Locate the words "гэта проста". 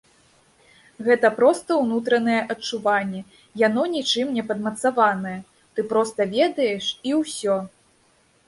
1.07-1.77